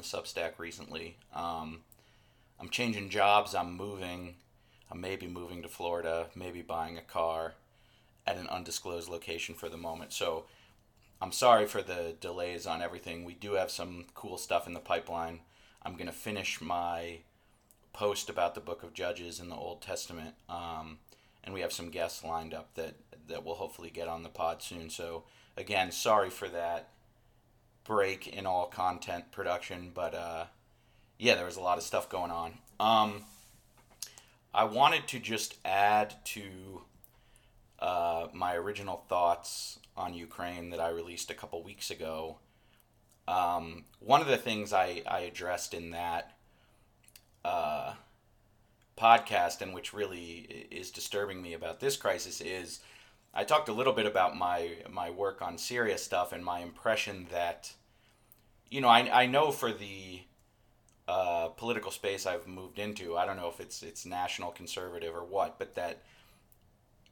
[0.00, 1.16] the Substack recently.
[1.34, 1.80] Um,
[2.58, 3.54] I'm changing jobs.
[3.54, 4.36] I'm moving.
[4.90, 6.26] I may be moving to Florida.
[6.34, 7.54] Maybe buying a car
[8.26, 10.12] at an undisclosed location for the moment.
[10.12, 10.44] So
[11.20, 13.24] I'm sorry for the delays on everything.
[13.24, 15.40] We do have some cool stuff in the pipeline.
[15.82, 17.18] I'm going to finish my
[17.92, 20.34] post about the book of Judges in the Old Testament.
[20.48, 20.98] Um,
[21.44, 22.94] and we have some guests lined up that,
[23.28, 24.90] that will hopefully get on the pod soon.
[24.90, 25.24] So,
[25.56, 26.88] again, sorry for that
[27.84, 30.44] break in all content production, but uh,
[31.18, 32.58] yeah, there was a lot of stuff going on.
[32.78, 33.24] Um,
[34.54, 36.82] I wanted to just add to
[37.78, 42.38] uh, my original thoughts on Ukraine that I released a couple weeks ago.
[43.28, 46.36] Um, one of the things I, I addressed in that
[47.44, 47.94] uh,
[48.98, 52.80] podcast, and which really is disturbing me about this crisis, is
[53.32, 57.26] I talked a little bit about my my work on Syria stuff and my impression
[57.30, 57.72] that,
[58.68, 60.22] you know, I, I know for the
[61.06, 65.24] uh, political space I've moved into, I don't know if it's it's national conservative or
[65.24, 66.02] what, but that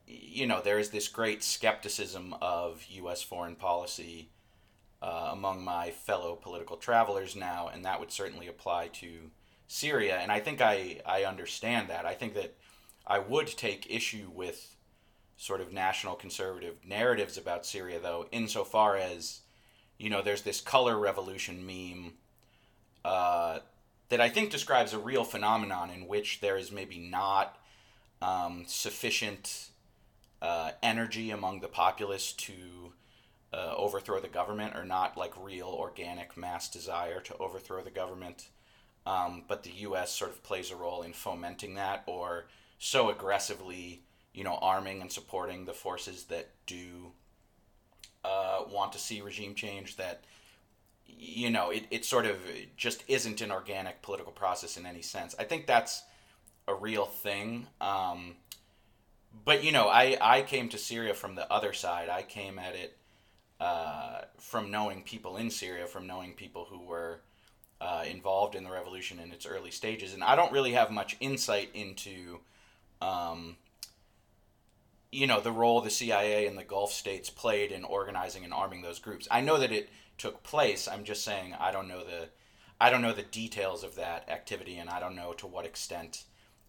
[0.07, 3.23] you know there is this great skepticism of U.S.
[3.23, 4.31] foreign policy
[5.03, 9.31] uh, among my fellow political travelers now, and that would certainly apply to
[9.69, 10.19] Syria.
[10.19, 12.07] And I think I I understand that.
[12.07, 12.55] I think that
[13.07, 14.75] I would take issue with
[15.39, 19.41] sort of national conservative narratives about Syria, though, insofar as,
[19.97, 22.15] you know, there's this color revolution meme
[23.05, 23.61] uh,
[24.09, 27.57] that I think describes a real phenomenon in which there is maybe not
[28.21, 29.69] um, sufficient
[30.43, 32.53] uh, energy among the populace to
[33.53, 38.49] uh, overthrow the government, or not like real organic mass desire to overthrow the government.
[39.07, 40.13] Um, but the U.S.
[40.13, 42.47] sort of plays a role in fomenting that, or
[42.81, 44.03] so aggressively
[44.39, 47.11] you know, arming and supporting the forces that do
[48.25, 50.23] uh, want to see regime change that
[51.09, 52.37] you know it, it sort of
[52.77, 55.35] just isn't an organic political process in any sense.
[55.41, 56.05] I think that's
[56.69, 58.37] a real thing um,
[59.45, 62.09] but you know I, I came to syria from the other side.
[62.09, 62.97] I came at it
[63.59, 67.23] uh, from knowing people in syria from knowing people who were
[67.81, 71.17] uh, involved in the revolution in its early stages and i don't really have much
[71.21, 72.39] insight into
[73.01, 73.57] um,
[75.11, 78.83] you know the role the CIA and the Gulf states played in organizing and arming
[78.83, 79.29] those groups.
[79.31, 79.89] I know that it
[80.19, 80.89] took place.
[80.89, 82.29] I'm just saying I don't know the
[82.81, 86.25] I don't know the details of that activity and I don't know to what extent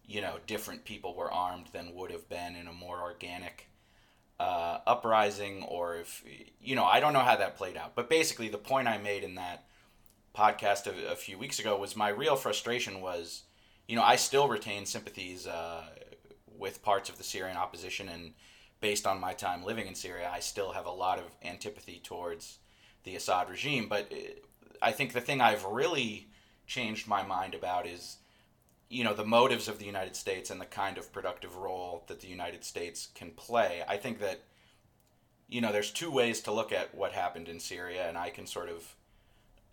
[0.06, 3.68] you know different people were armed than would have been in a more organic
[4.38, 6.24] uh, uprising or if
[6.62, 7.94] you know I don't know how that played out.
[7.94, 9.64] But basically the point I made in that
[10.34, 13.42] podcast a, a few weeks ago was my real frustration was
[13.86, 15.82] you know I still retain sympathies uh,
[16.60, 18.34] with parts of the Syrian opposition, and
[18.80, 22.58] based on my time living in Syria, I still have a lot of antipathy towards
[23.04, 23.88] the Assad regime.
[23.88, 24.16] But uh,
[24.82, 26.28] I think the thing I've really
[26.66, 28.18] changed my mind about is,
[28.88, 32.20] you know, the motives of the United States and the kind of productive role that
[32.20, 33.82] the United States can play.
[33.88, 34.40] I think that,
[35.48, 38.46] you know, there's two ways to look at what happened in Syria, and I can
[38.46, 38.94] sort of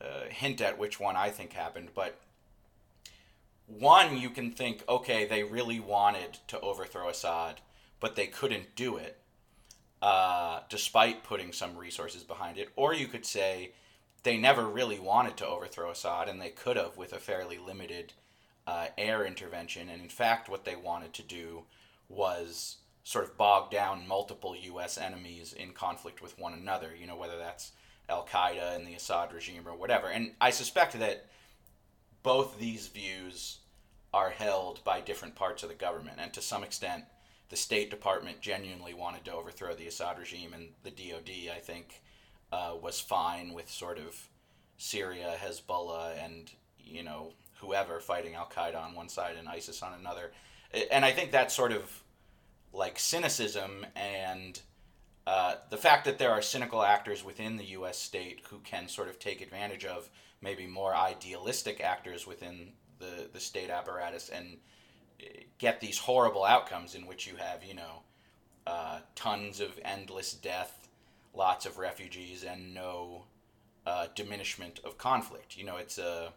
[0.02, 1.90] uh, hint at which one I think happened.
[1.96, 2.20] But
[3.68, 7.62] one, you can think, okay, they really wanted to overthrow Assad,
[8.00, 9.20] but they couldn't do it,
[10.02, 12.70] uh, despite putting some resources behind it.
[12.76, 13.74] Or you could say
[14.24, 18.14] they never really wanted to overthrow Assad, and they could have with a fairly limited
[18.66, 19.90] uh, air intervention.
[19.90, 21.64] And in fact, what they wanted to do
[22.08, 24.98] was sort of bog down multiple U.S.
[24.98, 26.92] enemies in conflict with one another.
[26.98, 27.74] You know, whether that's
[28.10, 30.08] Al Qaeda and the Assad regime or whatever.
[30.08, 31.26] And I suspect that
[32.28, 33.60] both these views
[34.14, 37.06] are held by different parts of the government, and to some extent,
[37.48, 42.02] the State Department genuinely wanted to overthrow the Assad regime, and the DoD, I think,
[42.52, 44.28] uh, was fine with sort of
[44.78, 47.32] Syria, Hezbollah, and you know
[47.62, 50.34] whoever fighting Al Qaeda on one side and ISIS on another,
[50.92, 52.04] and I think that sort of
[52.74, 54.60] like cynicism and
[55.26, 57.98] uh, the fact that there are cynical actors within the U.S.
[57.98, 60.10] state who can sort of take advantage of
[60.42, 64.58] maybe more idealistic actors within the, the state apparatus and
[65.22, 68.02] eh, get these horrible outcomes in which you have, you know,
[68.66, 70.88] uh, tons of endless death,
[71.34, 73.24] lots of refugees, and no
[73.86, 75.58] uh, diminishment of conflict.
[75.58, 76.34] You know, it's a.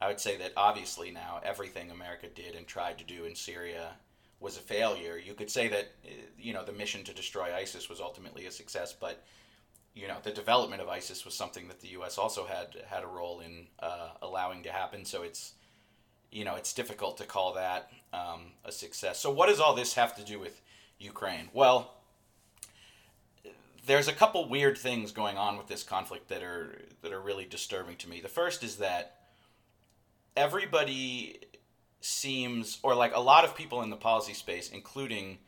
[0.00, 3.90] I would say that obviously now everything America did and tried to do in Syria
[4.38, 5.18] was a failure.
[5.18, 8.50] You could say that, eh, you know, the mission to destroy ISIS was ultimately a
[8.50, 9.22] success, but
[9.94, 12.18] you know the development of ISIS was something that the U.S.
[12.18, 15.04] also had had a role in uh, allowing to happen.
[15.04, 15.52] So it's
[16.30, 19.18] you know it's difficult to call that um, a success.
[19.18, 20.60] So what does all this have to do with
[20.98, 21.48] Ukraine?
[21.52, 21.94] Well,
[23.86, 27.44] there's a couple weird things going on with this conflict that are that are really
[27.44, 28.20] disturbing to me.
[28.20, 29.16] The first is that
[30.36, 31.40] everybody
[32.00, 35.38] seems, or like a lot of people in the policy space, including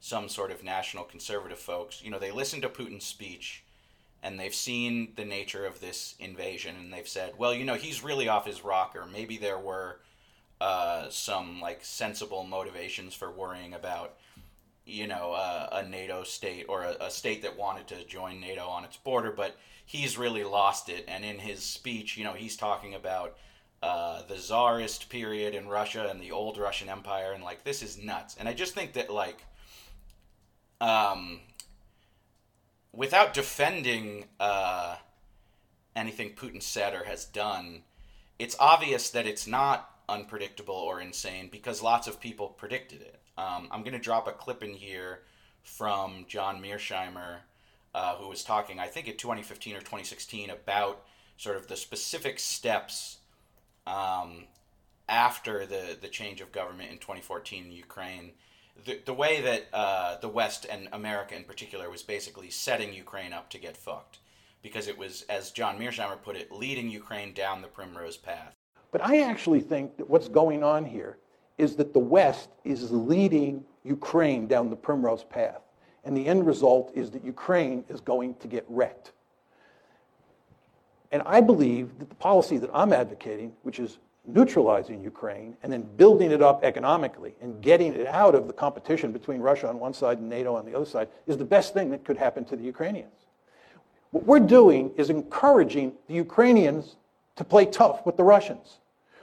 [0.00, 3.62] some sort of national conservative folks, you know, they listen to Putin's speech
[4.22, 8.04] and they've seen the nature of this invasion and they've said, well, you know, he's
[8.04, 9.04] really off his rocker.
[9.10, 10.00] Maybe there were
[10.60, 14.14] uh, some like sensible motivations for worrying about,
[14.86, 18.66] you know, uh, a NATO state or a, a state that wanted to join NATO
[18.66, 21.04] on its border, but he's really lost it.
[21.08, 23.36] And in his speech, you know, he's talking about
[23.82, 27.98] uh, the czarist period in Russia and the old Russian Empire, and like this is
[27.98, 28.36] nuts.
[28.38, 29.42] And I just think that like
[30.80, 31.40] um,
[32.92, 34.96] without defending uh,
[35.96, 37.82] anything Putin said or has done,
[38.38, 43.20] it's obvious that it's not unpredictable or insane because lots of people predicted it.
[43.38, 45.20] Um, I'm going to drop a clip in here
[45.62, 47.38] from John Mearsheimer,
[47.94, 51.04] uh, who was talking, I think, in 2015 or 2016 about
[51.36, 53.18] sort of the specific steps
[53.86, 54.44] um,
[55.08, 58.32] after the, the change of government in 2014 in Ukraine
[58.84, 63.32] the, the way that uh, the West and America in particular was basically setting Ukraine
[63.32, 64.18] up to get fucked.
[64.62, 68.54] Because it was, as John Mearsheimer put it, leading Ukraine down the primrose path.
[68.92, 71.18] But I actually think that what's going on here
[71.58, 75.62] is that the West is leading Ukraine down the primrose path.
[76.04, 79.12] And the end result is that Ukraine is going to get wrecked.
[81.10, 85.82] And I believe that the policy that I'm advocating, which is neutralizing Ukraine and then
[85.96, 89.92] building it up economically and getting it out of the competition between Russia on one
[89.92, 92.56] side and NATO on the other side is the best thing that could happen to
[92.56, 93.26] the Ukrainians.
[94.10, 96.96] What we're doing is encouraging the Ukrainians
[97.36, 98.78] to play tough with the Russians.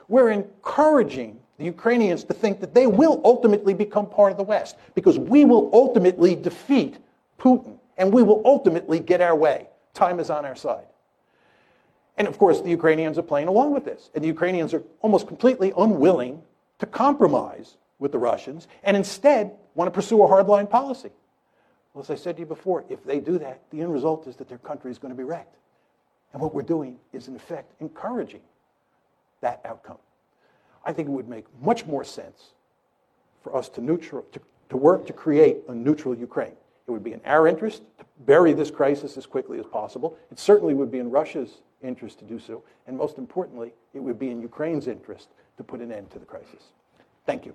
[0.08, 4.76] We're encouraging the Ukrainians to think that they will ultimately become part of the West
[4.96, 6.98] because we will ultimately defeat
[7.38, 9.68] Putin and we will ultimately get our way.
[9.94, 10.86] Time is on our side.
[12.20, 14.12] And of course, the Ukrainians are playing along with this.
[14.14, 16.42] And the Ukrainians are almost completely unwilling
[16.80, 21.12] to compromise with the Russians and instead want to pursue a hardline policy.
[21.94, 24.36] Well, as I said to you before, if they do that, the end result is
[24.36, 25.56] that their country is going to be wrecked.
[26.34, 28.42] And what we're doing is, in effect, encouraging
[29.42, 29.98] that outcome.
[30.86, 32.52] I think it would make much more sense
[33.42, 34.40] for us to, neutral, to,
[34.70, 36.54] to work to create a neutral Ukraine.
[36.88, 40.18] It would be in our interest to bury this crisis as quickly as possible.
[40.32, 42.64] It certainly would be in Russia's interest to do so.
[42.88, 46.26] And most importantly, it would be in Ukraine's interest to put an end to the
[46.26, 46.64] crisis.
[47.26, 47.54] Thank you.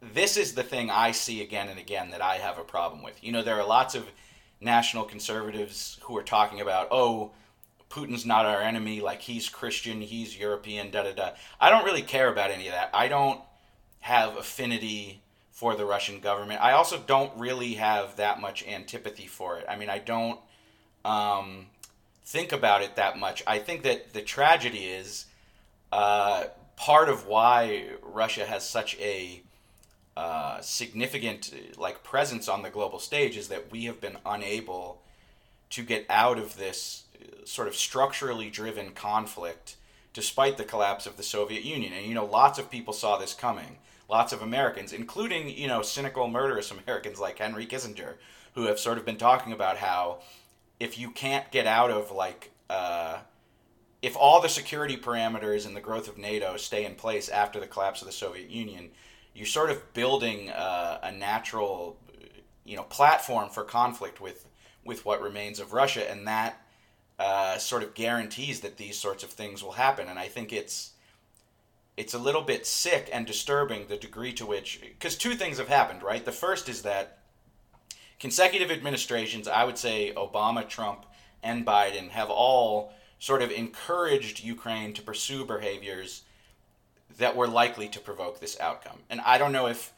[0.00, 3.22] This is the thing I see again and again that I have a problem with.
[3.22, 4.06] You know, there are lots of
[4.60, 7.32] national conservatives who are talking about, oh,
[7.90, 11.30] Putin's not our enemy, like he's Christian, he's European, da da da.
[11.60, 12.90] I don't really care about any of that.
[12.92, 13.40] I don't
[14.00, 16.60] have affinity for the Russian government.
[16.60, 19.66] I also don't really have that much antipathy for it.
[19.68, 20.38] I mean, I don't
[21.04, 21.66] um,
[22.24, 23.42] think about it that much.
[23.46, 25.26] I think that the tragedy is
[25.92, 26.44] uh,
[26.76, 29.42] part of why Russia has such a
[30.16, 35.00] uh, significant like presence on the global stage is that we have been unable
[35.70, 37.04] to get out of this
[37.44, 39.76] sort of structurally driven conflict
[40.12, 41.92] despite the collapse of the Soviet Union.
[41.92, 43.78] And you know, lots of people saw this coming.
[44.08, 48.14] Lots of Americans, including you know cynical, murderous Americans like Henry Kissinger,
[48.54, 50.18] who have sort of been talking about how
[50.80, 53.18] if you can't get out of like uh,
[54.02, 57.66] if all the security parameters and the growth of NATO stay in place after the
[57.66, 58.90] collapse of the Soviet Union,
[59.34, 61.98] you're sort of building uh, a natural,
[62.64, 64.46] you know, platform for conflict with
[64.84, 66.62] with what remains of Russia, and that
[67.18, 70.08] uh, sort of guarantees that these sorts of things will happen.
[70.08, 70.92] And I think it's
[71.96, 75.68] it's a little bit sick and disturbing the degree to which because two things have
[75.68, 76.24] happened, right?
[76.24, 77.17] The first is that
[78.18, 81.06] consecutive administrations, I would say Obama, Trump,
[81.42, 86.22] and Biden have all sort of encouraged Ukraine to pursue behaviors
[87.18, 88.98] that were likely to provoke this outcome.
[89.10, 89.92] And I don't know if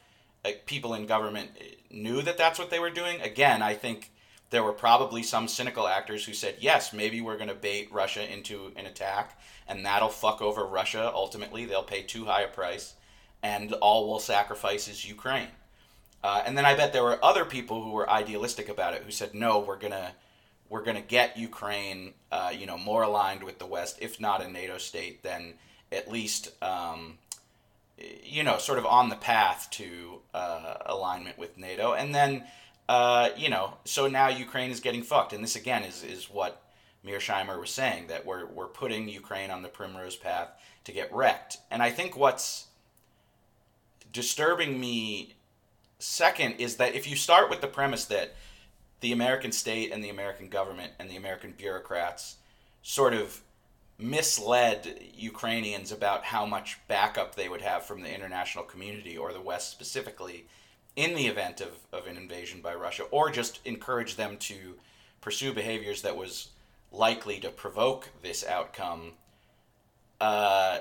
[0.44, 1.50] like, people in government
[1.90, 3.20] knew that that's what they were doing.
[3.20, 4.10] Again, I think
[4.48, 8.30] there were probably some cynical actors who said, yes, maybe we're going to bait Russia
[8.32, 11.66] into an attack, and that'll fuck over Russia ultimately.
[11.66, 12.94] They'll pay too high a price,
[13.42, 15.48] and all we'll sacrifice is Ukraine.
[16.22, 19.10] Uh, and then I bet there were other people who were idealistic about it who
[19.10, 20.12] said, no, we're gonna
[20.68, 24.48] we're gonna get Ukraine, uh, you know, more aligned with the West, if not a
[24.48, 25.54] NATO state, then
[25.90, 27.18] at least, um,
[28.22, 31.94] you know, sort of on the path to uh, alignment with NATO.
[31.94, 32.44] And then,
[32.88, 35.32] uh, you know, so now Ukraine is getting fucked.
[35.32, 36.62] And this again is is what
[37.04, 40.48] Mearsheimer was saying that we're we're putting Ukraine on the primrose path
[40.84, 41.58] to get wrecked.
[41.70, 42.66] And I think what's
[44.12, 45.34] disturbing me
[46.00, 48.34] second is that if you start with the premise that
[49.00, 52.36] the American state and the American government and the American bureaucrats
[52.82, 53.40] sort of
[53.98, 59.40] misled Ukrainians about how much backup they would have from the international community or the
[59.40, 60.46] West specifically
[60.96, 64.74] in the event of, of an invasion by Russia, or just encourage them to
[65.20, 66.48] pursue behaviors that was
[66.90, 69.12] likely to provoke this outcome.
[70.20, 70.78] Uh,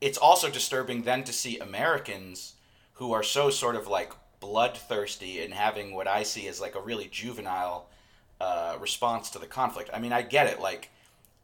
[0.00, 2.53] it's also disturbing then to see Americans
[2.94, 6.80] who are so sort of like bloodthirsty and having what I see as like a
[6.80, 7.88] really juvenile
[8.40, 9.90] uh, response to the conflict.
[9.92, 10.60] I mean, I get it.
[10.60, 10.90] Like,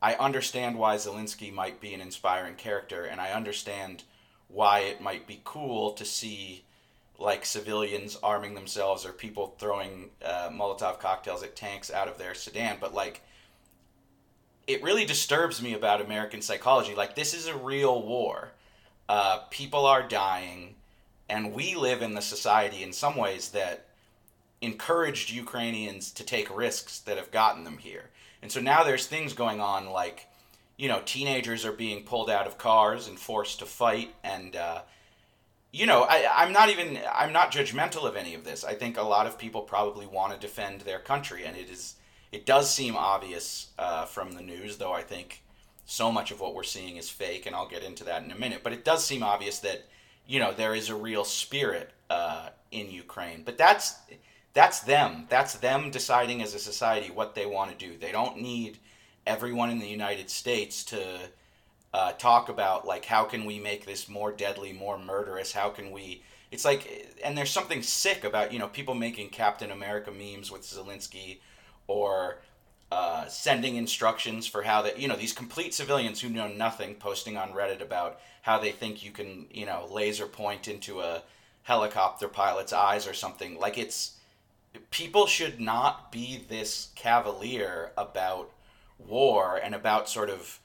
[0.02, 4.04] I understand why Zelensky might be an inspiring character, and I understand
[4.48, 6.64] why it might be cool to see
[7.18, 12.34] like civilians arming themselves or people throwing uh, Molotov cocktails at tanks out of their
[12.34, 12.78] sedan.
[12.80, 13.20] But like,
[14.66, 16.94] it really disturbs me about American psychology.
[16.94, 18.52] Like, this is a real war.
[19.08, 20.76] Uh, people are dying,
[21.30, 23.86] and we live in the society in some ways that
[24.60, 28.10] encouraged Ukrainians to take risks that have gotten them here.
[28.42, 30.26] And so now there's things going on like,
[30.76, 34.14] you know, teenagers are being pulled out of cars and forced to fight.
[34.24, 34.82] And, uh,
[35.72, 38.64] you know, I, I'm not even, I'm not judgmental of any of this.
[38.64, 41.44] I think a lot of people probably want to defend their country.
[41.44, 41.94] And it is,
[42.32, 45.42] it does seem obvious uh, from the news, though I think
[45.84, 47.46] so much of what we're seeing is fake.
[47.46, 48.62] And I'll get into that in a minute.
[48.64, 49.86] But it does seem obvious that,
[50.26, 53.42] you know, there is a real spirit uh, in Ukraine.
[53.44, 53.96] But that's,
[54.52, 55.26] that's them.
[55.28, 57.96] That's them deciding as a society what they want to do.
[57.98, 58.78] They don't need
[59.26, 61.02] everyone in the United States to
[61.92, 65.52] uh, talk about like how can we make this more deadly, more murderous?
[65.52, 66.22] How can we?
[66.50, 70.62] It's like, and there's something sick about you know people making Captain America memes with
[70.62, 71.38] Zelensky,
[71.86, 72.42] or
[72.90, 77.36] uh, sending instructions for how that you know these complete civilians who know nothing posting
[77.36, 81.22] on Reddit about how they think you can you know laser point into a
[81.62, 83.58] helicopter pilot's eyes or something.
[83.58, 84.16] Like it's
[84.90, 88.50] people should not be this cavalier about
[88.98, 90.58] war and about sort of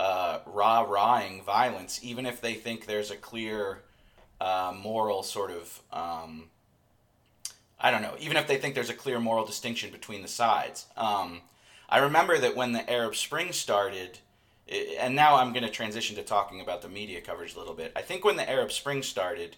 [0.00, 3.82] uh, rah rahing violence, even if they think there's a clear
[4.40, 5.82] uh, moral sort of.
[5.92, 6.44] Um,
[7.78, 10.86] I don't know, even if they think there's a clear moral distinction between the sides.
[10.96, 11.42] Um,
[11.88, 14.18] I remember that when the Arab Spring started,
[14.98, 17.92] and now I'm going to transition to talking about the media coverage a little bit.
[17.94, 19.56] I think when the Arab Spring started,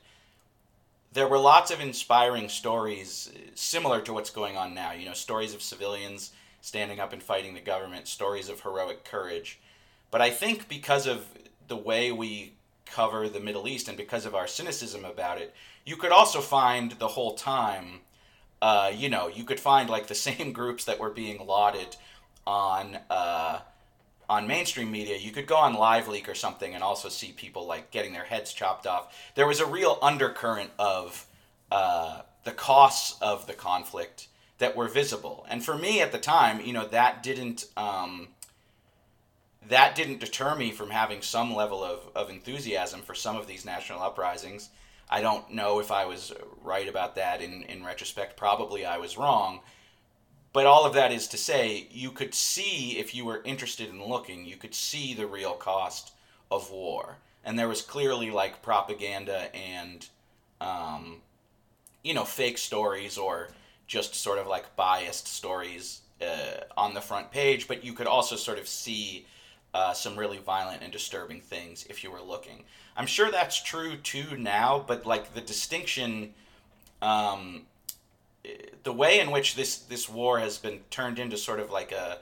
[1.13, 4.93] there were lots of inspiring stories similar to what's going on now.
[4.93, 9.59] You know, stories of civilians standing up and fighting the government, stories of heroic courage.
[10.11, 11.27] But I think because of
[11.67, 12.53] the way we
[12.85, 15.55] cover the Middle East and because of our cynicism about it,
[15.87, 18.01] you could also find the whole time,
[18.61, 21.97] uh, you know, you could find like the same groups that were being lauded
[22.49, 22.99] on.
[23.11, 23.61] Uh,
[24.31, 27.91] on mainstream media, you could go on LiveLeak or something and also see people like
[27.91, 29.31] getting their heads chopped off.
[29.35, 31.27] There was a real undercurrent of
[31.73, 34.29] uh, the costs of the conflict
[34.59, 38.29] that were visible, and for me at the time, you know, that didn't um,
[39.69, 43.65] that didn't deter me from having some level of, of enthusiasm for some of these
[43.65, 44.69] national uprisings.
[45.09, 48.37] I don't know if I was right about that in, in retrospect.
[48.37, 49.61] Probably I was wrong
[50.59, 54.05] but all of that is to say, you could see, if you were interested in
[54.05, 56.11] looking, you could see the real cost
[56.51, 57.19] of war.
[57.45, 60.05] And there was clearly like propaganda and,
[60.61, 61.19] um,
[62.03, 63.51] you know, fake stories or
[63.87, 68.35] just sort of like biased stories uh, on the front page, but you could also
[68.35, 69.27] sort of see
[69.75, 72.65] uh, some really violent and disturbing things if you were looking.
[72.97, 76.35] I'm sure that's true too now, but like the distinction
[77.01, 77.63] um,
[78.83, 82.19] the way in which this this war has been turned into sort of like a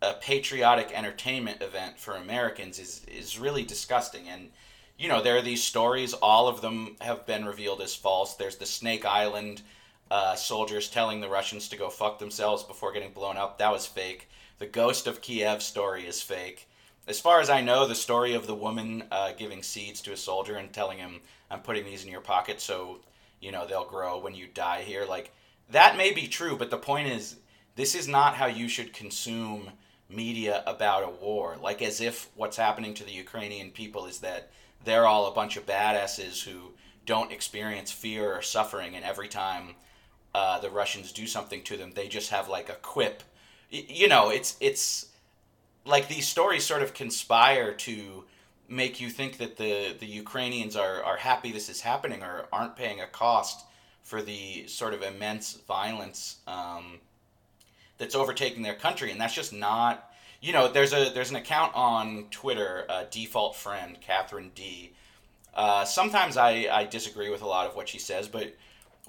[0.00, 4.28] a patriotic entertainment event for Americans is is really disgusting.
[4.28, 4.50] And
[4.96, 8.34] you know there are these stories all of them have been revealed as false.
[8.34, 9.62] There's the Snake Island
[10.10, 13.58] uh, soldiers telling the Russians to go fuck themselves before getting blown up.
[13.58, 14.28] That was fake.
[14.58, 16.68] The ghost of Kiev story is fake.
[17.06, 20.16] As far as I know the story of the woman uh, giving seeds to a
[20.16, 23.00] soldier and telling him I'm putting these in your pocket so
[23.40, 25.32] you know they'll grow when you die here like
[25.70, 27.36] that may be true, but the point is,
[27.76, 29.70] this is not how you should consume
[30.08, 31.56] media about a war.
[31.60, 34.50] Like as if what's happening to the Ukrainian people is that
[34.84, 36.72] they're all a bunch of badasses who
[37.04, 39.74] don't experience fear or suffering, and every time
[40.34, 43.22] uh, the Russians do something to them, they just have like a quip.
[43.70, 45.06] You know, it's it's
[45.84, 48.24] like these stories sort of conspire to
[48.68, 52.76] make you think that the the Ukrainians are are happy this is happening or aren't
[52.76, 53.64] paying a cost
[54.08, 56.98] for the sort of immense violence um,
[57.98, 60.10] that's overtaking their country, and that's just not.
[60.40, 64.94] You know, there's a there's an account on Twitter, uh, default friend Katherine Dee
[65.52, 68.54] Uh, sometimes I, I disagree with a lot of what she says, but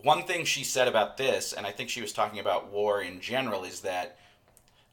[0.04, 3.22] one thing she said about this, and I think she was talking about war in
[3.22, 4.18] general, is that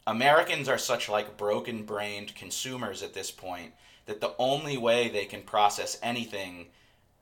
[0.05, 3.73] Americans are such like broken brained consumers at this point
[4.05, 6.67] that the only way they can process anything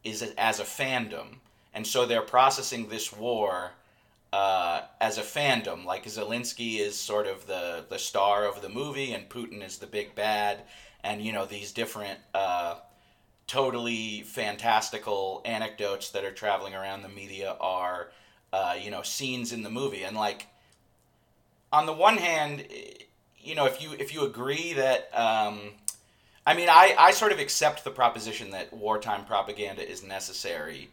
[0.03, 1.39] is as a fandom.
[1.75, 3.73] And so they're processing this war
[4.33, 5.85] uh, as a fandom.
[5.85, 9.85] Like Zelensky is sort of the, the star of the movie, and Putin is the
[9.85, 10.61] big bad.
[11.03, 12.75] And, you know, these different uh,
[13.45, 18.09] totally fantastical anecdotes that are traveling around the media are,
[18.51, 20.03] uh, you know, scenes in the movie.
[20.03, 20.47] And, like,
[21.71, 22.65] on the one hand,
[23.37, 25.59] you know, if you if you agree that, um,
[26.47, 30.89] I mean, I I sort of accept the proposition that wartime propaganda is necessary,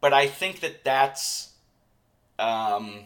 [0.00, 1.52] but I think that that's
[2.38, 3.00] um,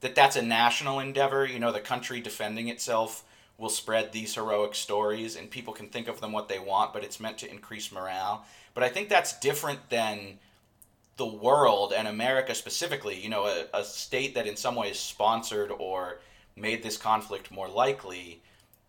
[0.00, 1.46] that that's a national endeavor.
[1.46, 3.24] You know, the country defending itself
[3.56, 7.04] will spread these heroic stories, and people can think of them what they want, but
[7.04, 8.44] it's meant to increase morale.
[8.74, 10.38] But I think that's different than
[11.16, 15.70] the world and America specifically, you know, a, a state that in some ways sponsored
[15.70, 16.20] or
[16.56, 18.42] made this conflict more likely,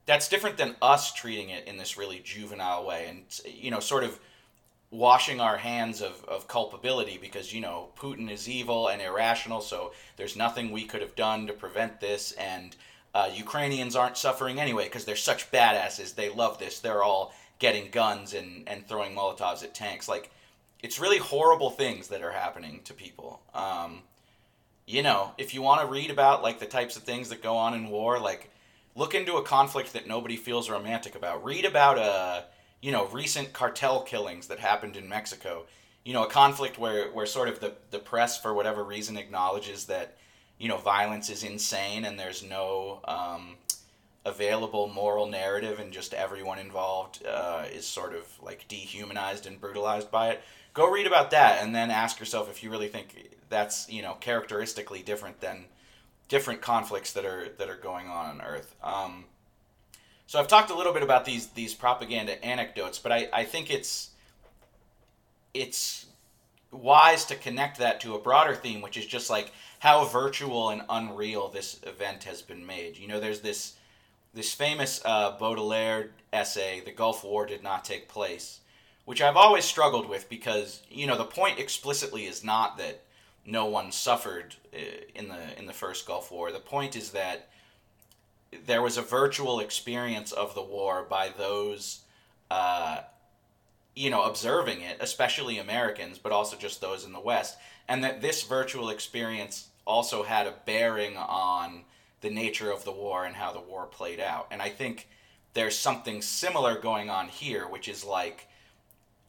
[0.08, 4.04] that's different than us treating it in this really juvenile way and, you know, sort
[4.04, 4.20] of
[4.92, 9.92] washing our hands of, of culpability because, you know, Putin is evil and irrational, so
[10.18, 12.32] there's nothing we could have done to prevent this.
[12.34, 12.76] And
[13.14, 16.16] uh, Ukrainians aren't suffering anyway because they're such badasses.
[16.16, 16.80] They love this.
[16.80, 20.08] They're all getting guns and, and throwing Molotovs at tanks.
[20.08, 20.32] Like,
[20.82, 23.42] it's really horrible things that are happening to people.
[23.54, 24.02] Um,
[24.86, 27.58] you know, if you want to read about like the types of things that go
[27.58, 28.52] on in war, like
[28.96, 31.44] look into a conflict that nobody feels romantic about.
[31.44, 32.42] Read about uh,
[32.82, 35.66] you know, recent cartel killings that happened in Mexico.
[36.04, 39.86] You know, a conflict where where sort of the the press for whatever reason acknowledges
[39.86, 40.18] that
[40.58, 43.56] you know violence is insane and there's no um,
[44.26, 50.10] available moral narrative and just everyone involved uh, is sort of like dehumanized and brutalized
[50.10, 50.42] by it
[50.74, 54.14] go read about that and then ask yourself if you really think that's you know
[54.14, 55.66] characteristically different than
[56.28, 58.76] different conflicts that are that are going on on Earth.
[58.84, 59.26] Um,
[60.28, 63.72] so I've talked a little bit about these these propaganda anecdotes, but I, I think
[63.72, 64.12] it's
[65.54, 66.06] it's
[66.72, 70.82] wise to connect that to a broader theme, which is just like how virtual and
[70.90, 72.98] unreal this event has been made.
[72.98, 73.76] You know, there's this
[74.34, 78.62] this famous uh, Baudrillard essay, "The Gulf War did not take place,"
[79.06, 83.02] which I've always struggled with because you know the point explicitly is not that
[83.46, 84.80] no one suffered uh,
[85.14, 86.52] in the in the first Gulf War.
[86.52, 87.50] The point is that
[88.66, 92.02] there was a virtual experience of the war by those
[92.52, 93.02] uh,
[93.96, 98.22] you know observing it, especially Americans, but also just those in the West, and that
[98.22, 101.84] this virtual experience also had a bearing on
[102.22, 104.48] the nature of the war and how the war played out.
[104.50, 105.08] And I think
[105.54, 108.48] there's something similar going on here, which is like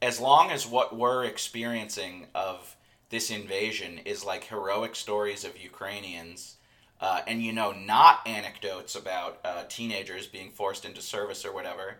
[0.01, 2.75] as long as what we're experiencing of
[3.09, 6.57] this invasion is like heroic stories of Ukrainians,
[6.99, 11.97] uh, and you know, not anecdotes about uh, teenagers being forced into service or whatever,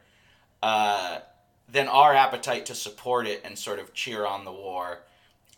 [0.63, 1.19] uh,
[1.69, 4.99] then our appetite to support it and sort of cheer on the war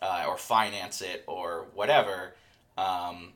[0.02, 2.34] uh, or finance it or whatever
[2.76, 3.32] um,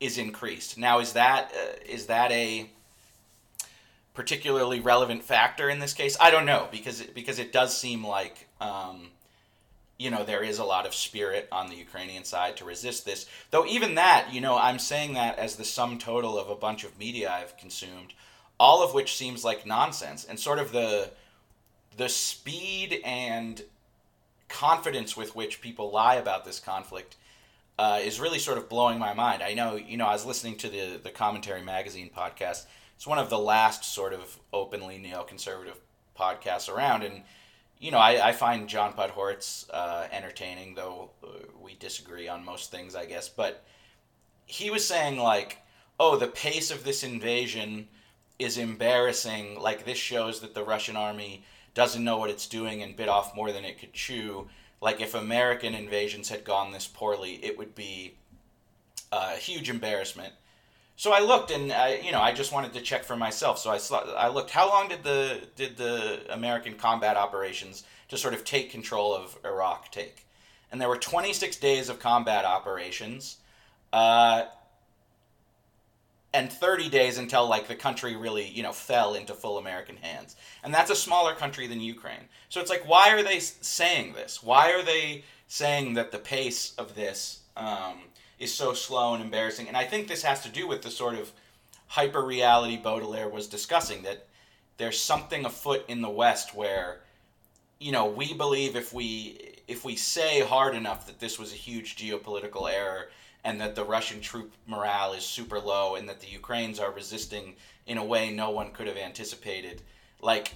[0.00, 0.76] is increased.
[0.78, 2.68] Now, is that uh, is that a
[4.14, 6.16] particularly relevant factor in this case?
[6.20, 9.08] I don't know because it, because it does seem like um,
[9.98, 13.26] you know there is a lot of spirit on the Ukrainian side to resist this.
[13.50, 16.84] Though even that, you know, I'm saying that as the sum total of a bunch
[16.84, 18.14] of media I've consumed,
[18.58, 21.10] all of which seems like nonsense and sort of the
[21.96, 23.62] the speed and
[24.48, 27.16] confidence with which people lie about this conflict
[27.78, 29.42] uh, is really sort of blowing my mind.
[29.42, 32.66] I know, you know, I was listening to the the Commentary Magazine podcast
[33.02, 35.74] it's one of the last sort of openly neoconservative
[36.16, 37.22] podcasts around, and
[37.82, 41.26] you know I, I find John Podhoretz uh, entertaining, though uh,
[41.60, 43.28] we disagree on most things, I guess.
[43.28, 43.64] But
[44.46, 45.58] he was saying like,
[45.98, 47.88] oh, the pace of this invasion
[48.38, 49.60] is embarrassing.
[49.60, 53.34] Like this shows that the Russian army doesn't know what it's doing and bit off
[53.34, 54.48] more than it could chew.
[54.80, 58.14] Like if American invasions had gone this poorly, it would be
[59.10, 60.34] a huge embarrassment.
[61.02, 63.58] So I looked, and I, you know, I just wanted to check for myself.
[63.58, 64.50] So I, I looked.
[64.50, 69.36] How long did the did the American combat operations to sort of take control of
[69.44, 70.26] Iraq take?
[70.70, 73.38] And there were 26 days of combat operations,
[73.92, 74.44] uh,
[76.32, 80.36] and 30 days until like the country really, you know, fell into full American hands.
[80.62, 82.28] And that's a smaller country than Ukraine.
[82.48, 84.40] So it's like, why are they saying this?
[84.40, 87.40] Why are they saying that the pace of this?
[87.56, 88.02] Um,
[88.42, 89.68] is so slow and embarrassing.
[89.68, 91.30] And I think this has to do with the sort of
[91.86, 94.26] hyper reality Baudrillard was discussing that
[94.78, 97.00] there's something afoot in the West where,
[97.78, 101.56] you know, we believe if we if we say hard enough that this was a
[101.56, 103.10] huge geopolitical error
[103.44, 107.54] and that the Russian troop morale is super low and that the Ukrainians are resisting
[107.86, 109.82] in a way no one could have anticipated,
[110.20, 110.54] like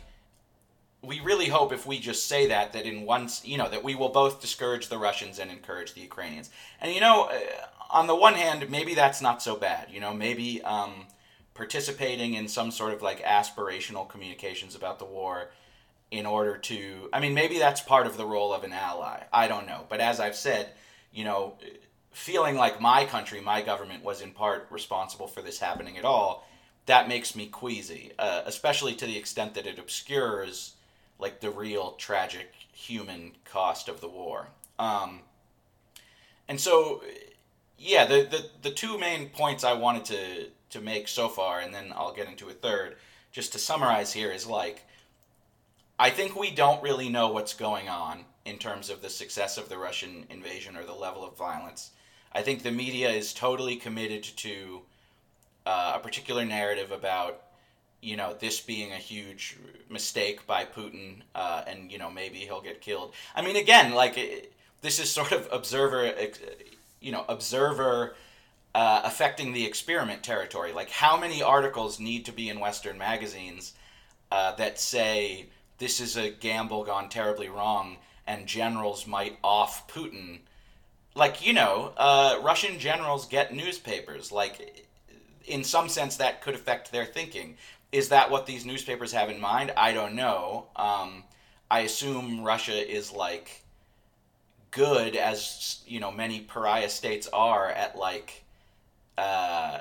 [1.03, 3.95] we really hope if we just say that that in once you know that we
[3.95, 6.51] will both discourage the Russians and encourage the Ukrainians.
[6.81, 7.31] And you know,
[7.91, 9.89] on the one hand, maybe that's not so bad.
[9.91, 11.07] You know, maybe um,
[11.55, 15.51] participating in some sort of like aspirational communications about the war
[16.11, 19.23] in order to I mean maybe that's part of the role of an ally.
[19.33, 19.85] I don't know.
[19.89, 20.71] But as I've said,
[21.13, 21.55] you know,
[22.13, 26.49] feeling like my country, my government was in part responsible for this happening at all,
[26.87, 30.77] that makes me queasy, uh, especially to the extent that it obscures
[31.19, 34.49] like the real tragic human cost of the war.
[34.79, 35.21] Um,
[36.49, 37.03] and so,
[37.79, 41.75] yeah, the, the the two main points I wanted to to make so far, and
[41.75, 42.97] then I'll get into a third,
[43.33, 44.85] just to summarize here, is like
[45.99, 49.69] I think we don't really know what's going on in terms of the success of
[49.69, 51.91] the Russian invasion or the level of violence.
[52.33, 54.83] I think the media is totally committed to
[55.65, 57.43] uh, a particular narrative about
[58.03, 59.57] you know this being a huge
[59.91, 63.15] mistake by Putin, uh, and you know maybe he'll get killed.
[63.35, 66.05] I mean, again, like it, this is sort of observer,
[67.07, 68.17] you know, observer
[68.75, 70.73] uh, affecting the experiment territory.
[70.73, 73.75] Like, how many articles need to be in Western magazines
[74.33, 75.47] uh, that say
[75.79, 80.41] this is a gamble gone terribly wrong, and generals might off Putin?
[81.15, 84.33] Like, you know, uh, Russian generals get newspapers.
[84.33, 84.85] Like,
[85.47, 87.57] in some sense, that could affect their thinking.
[87.93, 89.73] Is that what these newspapers have in mind?
[89.77, 90.67] I don't know.
[90.75, 91.23] Um,
[91.71, 93.63] I assume Russia is like
[94.71, 98.45] good as you know many pariah states are at like
[99.19, 99.79] uh,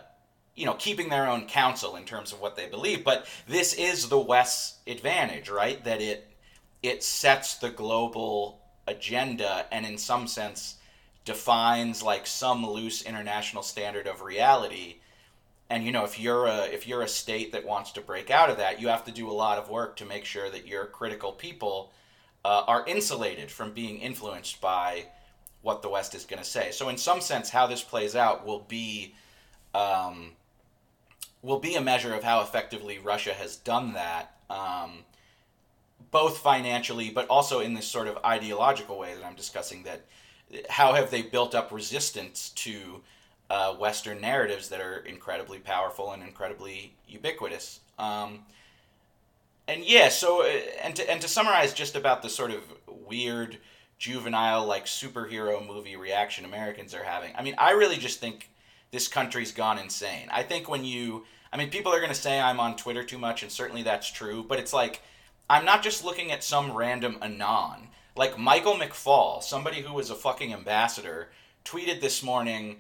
[0.56, 3.04] you know keeping their own counsel in terms of what they believe.
[3.04, 5.84] But this is the west's advantage right?
[5.84, 6.32] That it
[6.82, 10.76] it sets the global agenda and in some sense
[11.26, 14.98] defines like some loose international standard of reality.
[15.69, 18.50] And you know if you're a if you're a state that wants to break out
[18.52, 20.86] of that you have to do a lot of work to make sure that your
[20.86, 21.91] critical people
[22.45, 25.03] uh, are insulated from being influenced by
[25.63, 28.45] what the west is going to say so in some sense how this plays out
[28.45, 29.15] will be
[29.73, 30.31] um,
[31.41, 34.99] will be a measure of how effectively russia has done that um,
[36.12, 40.05] both financially but also in this sort of ideological way that i'm discussing that
[40.69, 43.01] how have they built up resistance to
[43.49, 47.79] uh, Western narratives that are incredibly powerful and incredibly ubiquitous.
[47.99, 48.39] Um,
[49.67, 50.49] and yeah, so uh,
[50.84, 53.58] and to and to summarize just about the sort of weird
[53.97, 57.34] juvenile like superhero movie reaction Americans are having.
[57.36, 58.49] I mean, I really just think
[58.91, 60.28] this country's gone insane.
[60.32, 63.17] I think when you I mean, people are going to say I'm on Twitter too
[63.17, 65.01] much and certainly that's true, but it's like
[65.49, 67.89] I'm not just looking at some random anon.
[68.15, 71.30] Like Michael McFaul, somebody who was a fucking ambassador,
[71.63, 72.78] tweeted this morning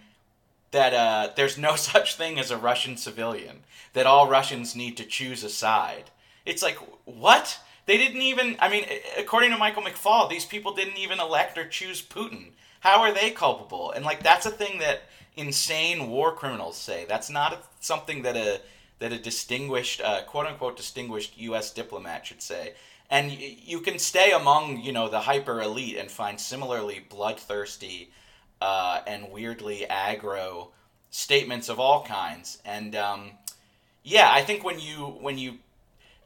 [0.71, 5.05] that uh, there's no such thing as a Russian civilian, that all Russians need to
[5.05, 6.11] choose a side.
[6.45, 7.59] It's like, what?
[7.85, 8.85] They didn't even, I mean,
[9.17, 12.51] according to Michael McFaul, these people didn't even elect or choose Putin.
[12.79, 13.91] How are they culpable?
[13.91, 15.03] And like, that's a thing that
[15.35, 17.05] insane war criminals say.
[17.07, 18.61] That's not something that a,
[18.99, 21.71] that a distinguished, uh, quote unquote, distinguished U.S.
[21.71, 22.73] diplomat should say.
[23.09, 28.09] And you can stay among, you know, the hyper elite and find similarly bloodthirsty,
[28.61, 30.69] uh, and weirdly aggro
[31.11, 32.59] statements of all kinds.
[32.65, 33.31] And um,
[34.03, 35.59] yeah, I think when you when you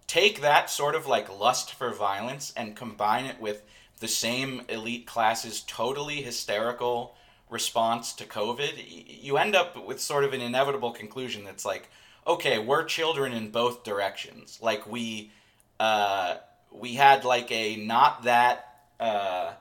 [0.09, 3.63] take that sort of like lust for violence and combine it with
[3.99, 7.15] the same elite classes totally hysterical
[7.47, 8.73] response to COVID,
[9.21, 11.89] you end up with sort of an inevitable conclusion that's like,
[12.25, 14.57] okay, we're children in both directions.
[14.61, 15.31] Like we
[15.79, 16.37] uh,
[16.71, 19.51] we had like a not that uh,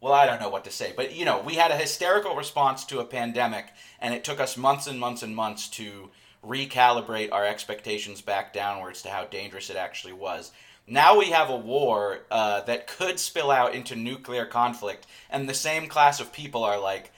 [0.00, 2.84] well, I don't know what to say, but you know, we had a hysterical response
[2.86, 3.66] to a pandemic,
[4.00, 6.10] and it took us months and months and months to
[6.44, 10.52] recalibrate our expectations back downwards to how dangerous it actually was.
[10.86, 15.54] Now we have a war uh, that could spill out into nuclear conflict, and the
[15.54, 17.12] same class of people are like,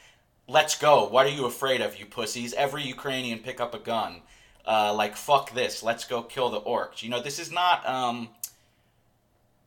[0.49, 1.09] let's go.
[1.09, 2.53] What are you afraid of, you pussies?
[2.53, 4.23] Every Ukrainian pick up a gun.
[4.67, 5.83] Uh, like, fuck this.
[5.83, 7.03] Let's go kill the orcs.
[7.03, 7.89] You know, this is not.
[7.89, 8.29] Um,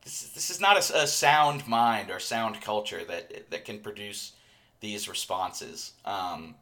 [0.04, 4.32] this, this is not a, a, sound mind or sound culture that that can produce
[4.80, 5.92] these responses.
[6.04, 6.54] Um,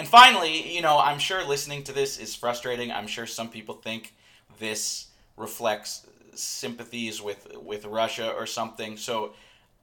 [0.00, 2.90] and finally, you know, I'm sure listening to this is frustrating.
[2.90, 4.14] I'm sure some people think
[4.58, 8.96] this reflects sympathies with with Russia or something.
[8.96, 9.34] So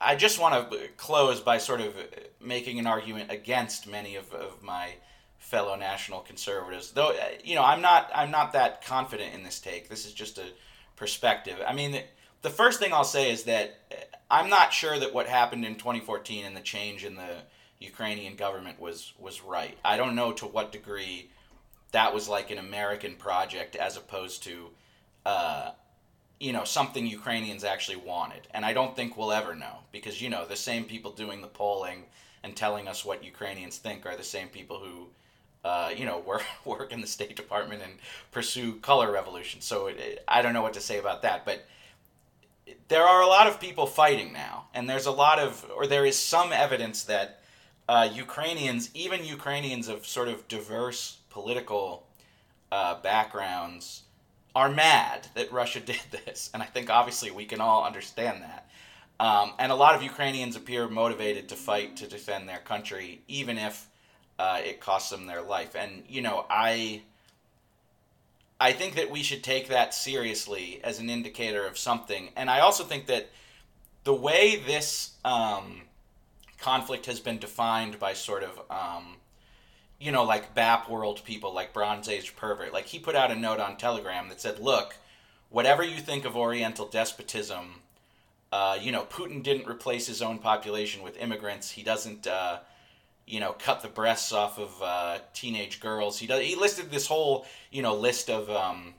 [0.01, 1.93] I just want to close by sort of
[2.41, 4.95] making an argument against many of, of my
[5.37, 6.93] fellow national conservatives.
[6.93, 9.87] Though uh, you know, I'm not I'm not that confident in this take.
[9.87, 10.45] This is just a
[10.95, 11.59] perspective.
[11.67, 12.01] I mean,
[12.41, 13.95] the first thing I'll say is that uh,
[14.31, 17.43] I'm not sure that what happened in 2014 and the change in the
[17.79, 19.77] Ukrainian government was was right.
[19.85, 21.29] I don't know to what degree
[21.91, 24.69] that was like an American project as opposed to,
[25.25, 25.71] uh,
[26.39, 28.47] you know, something Ukrainians actually wanted.
[28.51, 31.47] And I don't think we'll ever know because you know the same people doing the
[31.47, 32.05] polling
[32.43, 35.07] and telling us what Ukrainians think are the same people who.
[35.65, 37.93] Uh, you know, work work in the State Department and
[38.31, 39.59] pursue color revolution.
[39.59, 41.65] So it, it, I don't know what to say about that, but
[42.87, 46.05] there are a lot of people fighting now, and there's a lot of, or there
[46.05, 47.41] is some evidence that
[47.87, 52.07] uh, Ukrainians, even Ukrainians of sort of diverse political
[52.71, 54.03] uh, backgrounds,
[54.55, 58.69] are mad that Russia did this, and I think obviously we can all understand that.
[59.19, 63.57] Um, and a lot of Ukrainians appear motivated to fight to defend their country, even
[63.57, 63.87] if
[64.37, 65.75] uh, it costs them their life.
[65.75, 67.01] And you know, I
[68.59, 72.29] I think that we should take that seriously as an indicator of something.
[72.35, 73.29] And I also think that
[74.03, 75.81] the way this um,
[76.67, 79.15] conflict has been defined by sort of, um,
[80.01, 83.35] you know, like BAP world people, like Bronze Age pervert, like he put out a
[83.35, 84.97] note on Telegram that said, look,
[85.49, 87.65] whatever you think of Oriental despotism,
[88.51, 91.71] uh, you know, Putin didn't replace his own population with immigrants.
[91.71, 92.27] He doesn't.
[92.27, 92.59] Uh,
[93.29, 96.17] you know, cut the breasts off of uh, teenage girls.
[96.17, 96.41] He does.
[96.41, 98.93] He listed this whole, you know, list of um,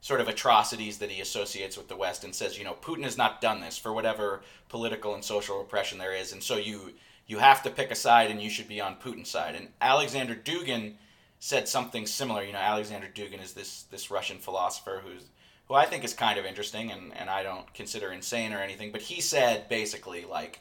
[0.00, 3.18] sort of atrocities that he associates with the West, and says, you know, Putin has
[3.18, 6.94] not done this for whatever political and social repression there is, and so you
[7.26, 9.54] you have to pick a side, and you should be on Putin's side.
[9.54, 10.94] And Alexander Dugin
[11.38, 12.42] said something similar.
[12.42, 15.24] You know, Alexander Dugin is this this Russian philosopher who's
[15.68, 18.92] who I think is kind of interesting, and and I don't consider insane or anything,
[18.92, 20.60] but he said basically like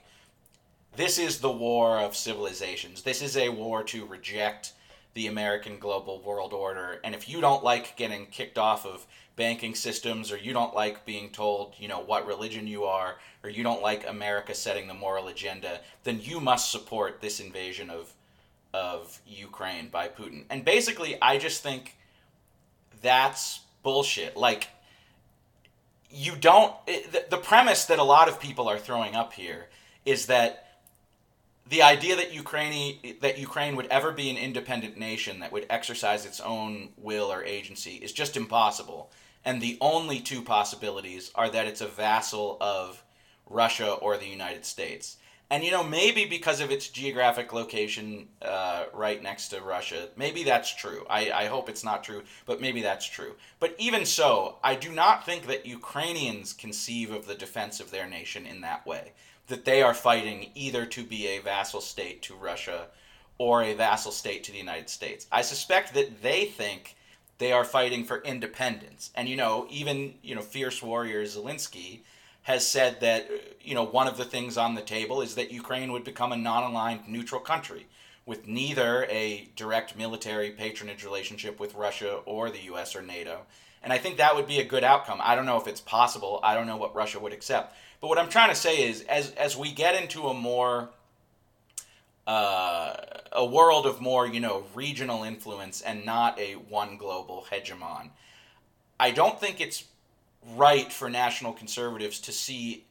[0.95, 3.01] this is the war of civilizations.
[3.01, 4.73] This is a war to reject
[5.15, 6.99] the American global world order.
[7.03, 11.05] And if you don't like getting kicked off of banking systems, or you don't like
[11.05, 14.93] being told, you know, what religion you are, or you don't like America setting the
[14.93, 18.13] moral agenda, then you must support this invasion of
[18.73, 20.43] of Ukraine by Putin.
[20.49, 21.95] And basically, I just think
[23.01, 24.35] that's bullshit.
[24.35, 24.67] Like,
[26.09, 26.75] you don't.
[26.85, 29.67] It, the, the premise that a lot of people are throwing up here
[30.05, 30.64] is that
[31.67, 36.25] the idea that Ukraine that Ukraine would ever be an independent nation that would exercise
[36.25, 39.11] its own will or agency is just impossible.
[39.43, 43.03] And the only two possibilities are that it's a vassal of
[43.47, 45.17] Russia or the United States.
[45.51, 50.43] And you know, maybe because of its geographic location uh, right next to Russia, maybe
[50.43, 51.05] that's true.
[51.09, 53.35] I, I hope it's not true, but maybe that's true.
[53.59, 58.07] But even so, I do not think that Ukrainians conceive of the defense of their
[58.07, 59.13] nation in that way
[59.47, 62.87] that they are fighting either to be a vassal state to Russia
[63.37, 65.27] or a vassal state to the United States.
[65.31, 66.95] I suspect that they think
[67.37, 69.11] they are fighting for independence.
[69.13, 71.99] And you know, even, you know, fierce warrior Zelensky
[72.45, 73.27] has said that
[73.59, 76.37] you know, one of the things on the table is that Ukraine would become a
[76.37, 77.87] non-aligned neutral country
[78.23, 83.41] with neither a direct military patronage relationship with Russia or the US or NATO.
[83.81, 85.19] And I think that would be a good outcome.
[85.23, 86.39] I don't know if it's possible.
[86.43, 87.75] I don't know what Russia would accept.
[87.99, 90.89] But what I'm trying to say is, as as we get into a more
[92.27, 92.95] uh,
[93.31, 98.09] a world of more, you know, regional influence and not a one global hegemon,
[98.99, 99.85] I don't think it's
[100.55, 102.85] right for national conservatives to see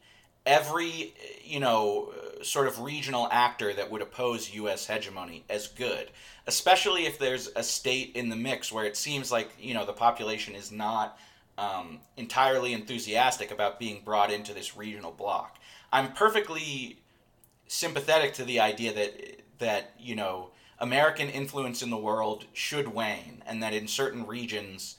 [0.46, 2.12] every, you know,
[2.42, 4.86] sort of regional actor that would oppose U.S.
[4.86, 6.10] hegemony as good,
[6.46, 9.92] especially if there's a state in the mix where it seems like, you know, the
[9.92, 11.18] population is not
[11.56, 15.58] um, entirely enthusiastic about being brought into this regional bloc.
[15.92, 16.98] I'm perfectly
[17.66, 23.42] sympathetic to the idea that that you know American influence in the world should wane,
[23.46, 24.96] and that in certain regions,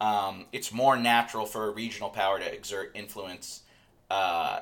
[0.00, 3.62] um, it's more natural for a regional power to exert influence
[4.10, 4.60] uh,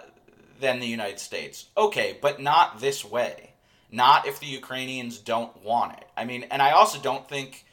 [0.61, 1.66] than the United States.
[1.77, 3.53] Okay, but not this way.
[3.90, 6.09] Not if the Ukrainians don't want it.
[6.16, 7.64] I mean, and I also don't think,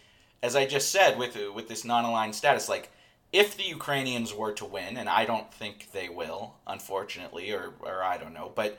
[0.43, 2.91] as I just said, with with this non-aligned status, like
[3.31, 8.03] if the Ukrainians were to win, and I don't think they will, unfortunately, or, or
[8.03, 8.77] I don't know, but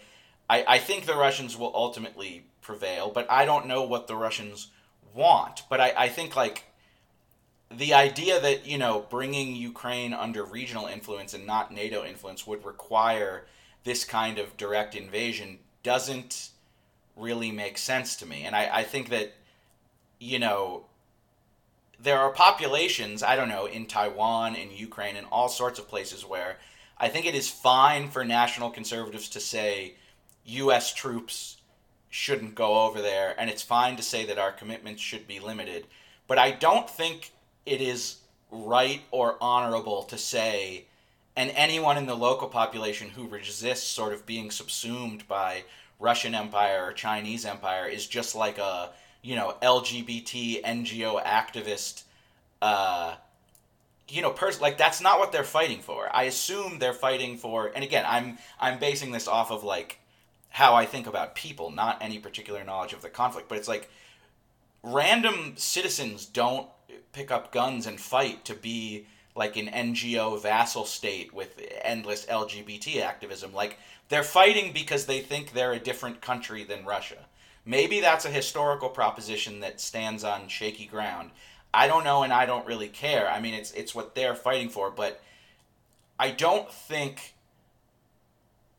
[0.49, 4.71] I, I think the Russians will ultimately prevail, but I don't know what the Russians
[5.15, 5.63] want.
[5.71, 6.65] But I, I think, like,
[7.77, 12.65] the idea that, you know, bringing Ukraine under regional influence and not NATO influence would
[12.65, 13.47] require
[13.85, 16.51] this kind of direct invasion doesn't
[17.17, 18.45] really make sense to me.
[18.45, 19.33] And I, I think that,
[20.19, 20.87] you know,
[22.01, 26.25] there are populations, I don't know, in Taiwan, in Ukraine, in all sorts of places
[26.25, 26.59] where
[26.99, 29.95] I think it is fine for national conservatives to say
[30.45, 30.93] U.S.
[30.93, 31.59] troops
[32.11, 35.87] shouldn't go over there, and it's fine to say that our commitments should be limited.
[36.27, 37.33] But I don't think
[37.67, 38.17] it is
[38.51, 40.85] right or honorable to say
[41.37, 45.65] and anyone in the local population who resists sort of being subsumed by
[45.99, 48.91] Russian Empire or Chinese Empire is just like a
[49.23, 52.03] you know LGBT NGO activist.
[52.61, 53.15] Uh,
[54.09, 56.15] you know, pers- like that's not what they're fighting for.
[56.15, 60.01] I assume they're fighting for, and again, I'm I'm basing this off of like
[60.51, 63.49] how I think about people, not any particular knowledge of the conflict.
[63.49, 63.89] But it's like
[64.83, 66.69] random citizens don't
[67.13, 73.03] pick up guns and fight to be like an NGO vassal state with endless LGBT
[73.03, 73.53] activism.
[73.53, 73.79] Like
[74.09, 77.27] they're fighting because they think they're a different country than Russia.
[77.65, 81.31] Maybe that's a historical proposition that stands on shaky ground.
[81.73, 83.29] I don't know and I don't really care.
[83.29, 85.23] I mean it's it's what they're fighting for, but
[86.19, 87.35] I don't think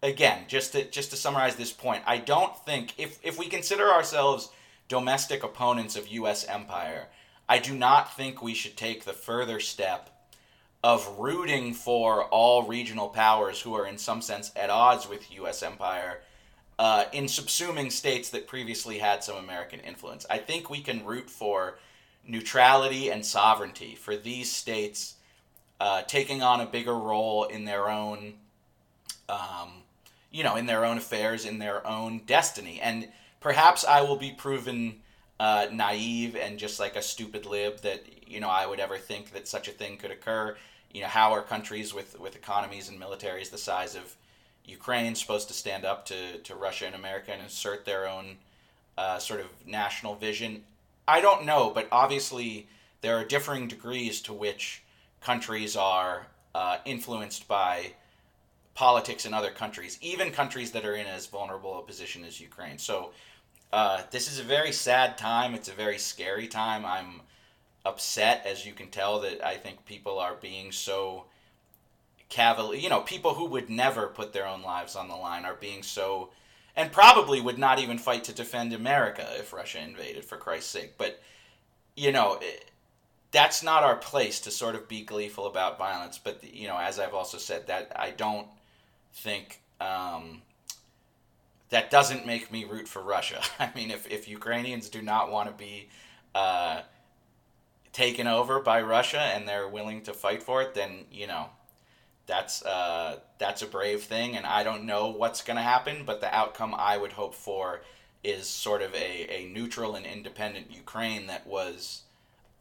[0.03, 3.89] again, just to just to summarize this point, I don't think if if we consider
[3.89, 4.49] ourselves
[4.87, 7.07] domestic opponents of US empire,
[7.47, 10.09] I do not think we should take the further step
[10.83, 15.63] of rooting for all regional powers who are in some sense at odds with US
[15.63, 16.21] empire
[16.77, 20.25] uh, in subsuming states that previously had some American influence.
[20.29, 21.79] I think we can root for
[22.27, 25.15] neutrality and sovereignty for these states
[25.79, 28.33] uh, taking on a bigger role in their own
[29.29, 29.83] um,
[30.33, 32.81] you know, in their own affairs, in their own destiny.
[32.81, 33.07] And
[33.39, 34.99] perhaps I will be proven
[35.39, 39.31] uh, naive and just like a stupid lib that you know I would ever think
[39.31, 40.55] that such a thing could occur.
[40.91, 44.15] You know, how are countries with with economies and militaries the size of
[44.65, 48.37] Ukraine supposed to stand up to to Russia and America and assert their own
[48.97, 50.63] uh, sort of national vision?
[51.07, 52.67] I don't know, but obviously
[53.01, 54.83] there are differing degrees to which
[55.19, 57.93] countries are uh, influenced by
[58.75, 62.77] politics in other countries, even countries that are in as vulnerable a position as Ukraine.
[62.77, 63.11] So
[63.73, 65.55] uh, this is a very sad time.
[65.55, 66.85] It's a very scary time.
[66.85, 67.21] I'm
[67.83, 71.25] upset, as you can tell, that I think people are being so
[72.29, 72.79] cavalier.
[72.79, 75.81] You know, people who would never put their own lives on the line are being
[75.81, 76.29] so,
[76.75, 80.93] and probably would not even fight to defend America if Russia invaded, for Christ's sake.
[80.99, 81.19] But,
[81.95, 82.39] you know,
[83.31, 86.19] that's not our place to sort of be gleeful about violence.
[86.19, 88.45] But, you know, as I've also said, that I don't
[89.13, 90.43] think um,
[91.73, 93.41] that doesn't make me root for Russia.
[93.59, 95.89] I mean, if, if Ukrainians do not want to be
[96.35, 96.81] uh,
[97.91, 101.47] taken over by Russia and they're willing to fight for it, then you know
[102.27, 106.21] that's uh, that's a brave thing, and I don't know what's going to happen, but
[106.21, 107.81] the outcome I would hope for
[108.23, 112.03] is sort of a, a neutral and independent Ukraine that was.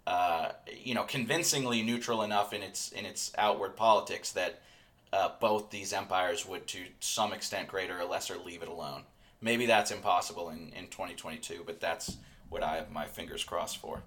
[0.04, 0.50] Uh,
[0.82, 4.60] you know, convincingly neutral enough in its in its outward politics that
[5.12, 9.02] uh, both these empires would, to some extent, greater or lesser, leave it alone.
[9.40, 12.16] Maybe that's impossible in, in 2022, but that's
[12.48, 14.02] what I have my fingers crossed for.